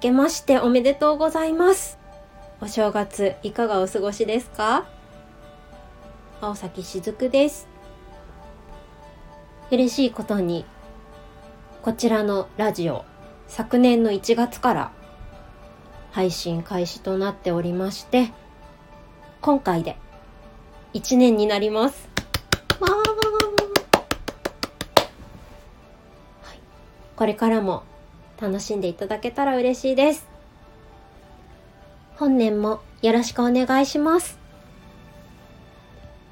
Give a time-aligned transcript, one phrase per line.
[0.00, 1.98] けましておめでとうございます。
[2.60, 4.86] お正月いかがお過ごしですか？
[6.40, 7.68] 青崎しずくです。
[9.70, 10.64] 嬉しいことに
[11.82, 13.04] こちらのラジオ
[13.46, 14.90] 昨年の1月から
[16.12, 18.32] 配信開始となっておりまして
[19.40, 19.96] 今回で
[20.94, 22.08] 1年になります、
[22.80, 22.88] は
[26.52, 26.58] い、
[27.14, 27.84] これからも
[28.40, 30.26] 楽しんでいただけたら嬉しいです。
[32.16, 34.38] 本年もよろしくお願いします。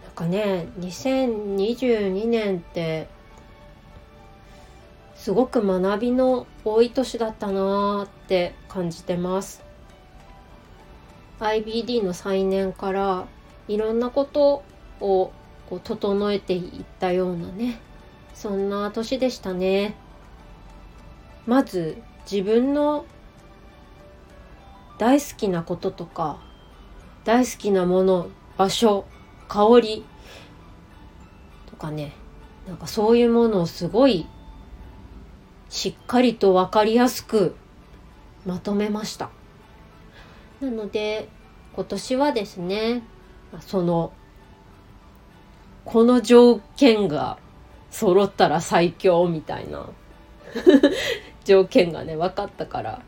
[0.04, 3.08] なんかね2022年って
[5.14, 9.62] すごく学びの多い年だったなーって感じてます。
[11.40, 13.26] IBD の再燃から
[13.68, 14.62] いろんなこと
[15.00, 15.32] を
[15.68, 17.78] こう整えていったようなね
[18.34, 19.94] そんな年でしたね。
[21.48, 21.96] まず
[22.30, 23.06] 自分の
[24.98, 26.38] 大好きなこととか
[27.24, 29.06] 大好きなもの場所
[29.48, 30.04] 香り
[31.70, 32.12] とかね
[32.66, 34.26] なんかそういうものをすごい
[35.70, 37.56] しっかりと分かりやすく
[38.44, 39.30] まとめました。
[40.60, 41.30] なので
[41.72, 43.02] 今年はですね
[43.60, 44.12] その
[45.86, 47.38] この条件が
[47.90, 49.86] 揃ったら最強みたいな
[51.44, 53.02] 条件がね分かったから。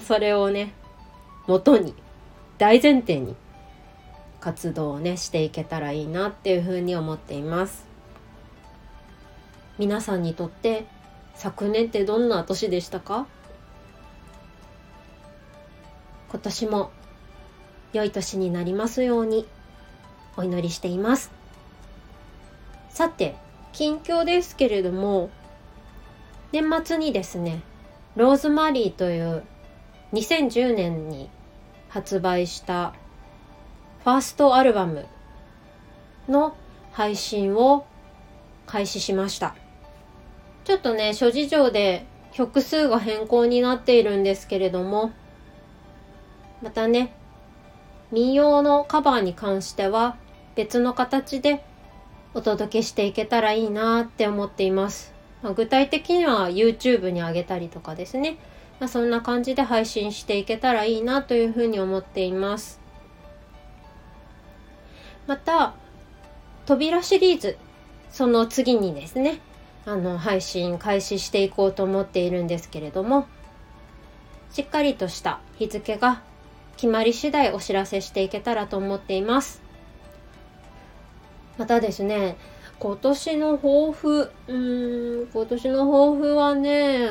[0.00, 0.72] それをね
[1.46, 1.94] 元に
[2.58, 3.36] 大前提に
[4.40, 7.84] 活動をねしていけたらいいなっていうふうに思っています。
[9.78, 10.86] 皆さんにとって
[11.34, 13.26] 昨年ってどんな年でしたか？
[16.30, 16.90] 今年も
[17.92, 19.46] 良い年になりますように
[20.36, 21.30] お祈りしています。
[22.88, 23.36] さて
[23.72, 25.30] 近況ですけれども
[26.52, 27.62] 年末にですね
[28.14, 29.42] ローズマリーという
[30.12, 31.30] 2010年に
[31.88, 32.94] 発売した
[34.04, 35.06] ファーストアルバム
[36.28, 36.56] の
[36.92, 37.86] 配信を
[38.66, 39.54] 開始しました
[40.64, 45.12] ちょっとね諸事情で曲数が変更になっているんですけれども
[46.62, 47.14] またね
[48.10, 50.16] 民謡のカバーに関しては
[50.54, 51.64] 別の形で
[52.34, 55.12] お届けしていけたらいいなって思っています。
[55.42, 58.36] まあ、具体的には YouTube に上げたりとかですね。
[58.80, 62.80] まあ、そんな感じで配信していけたらいいなというふうに思っています。
[65.26, 65.74] また、
[66.66, 67.58] 扉シリーズ、
[68.10, 69.40] その次にですね、
[69.84, 73.26] あの、配信開始していこうと思っているんですけれども、
[74.52, 76.22] しっかりとした日付が
[76.76, 79.62] 決まり次第お知らせしていけたらと思っています。
[81.58, 82.36] またですね
[82.82, 87.10] 今年の抱負うん今年の抱負はね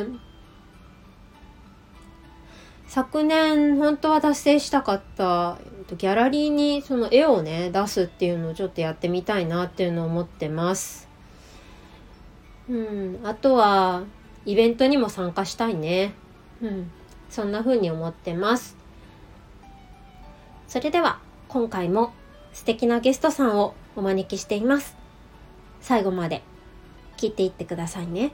[2.90, 5.60] 昨年本当は達成したかった
[5.96, 11.08] ギャラリーにその絵をね出すっていうのをちょっとやってみたいなっていうのを思ってます。
[12.70, 14.04] うん、あとは
[14.46, 16.14] イベントにも参加したいね。
[16.62, 16.92] うん、
[17.30, 18.76] そんな風に思ってます。
[20.68, 22.12] それでは今回も
[22.52, 25.01] 素敵なゲストさんをお招きしています。
[25.82, 26.44] 最後まで
[27.18, 28.32] 切っていってくださいね。